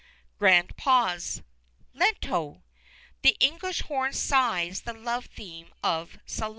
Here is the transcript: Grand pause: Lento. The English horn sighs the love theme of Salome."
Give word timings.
Grand 0.39 0.75
pause: 0.77 1.43
Lento. 1.93 2.63
The 3.21 3.37
English 3.39 3.81
horn 3.83 4.13
sighs 4.13 4.81
the 4.81 4.93
love 4.93 5.27
theme 5.27 5.71
of 5.83 6.17
Salome." 6.25 6.49